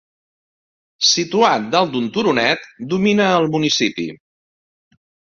[1.09, 4.07] Situat dalt d'un turonet, domina el municipi.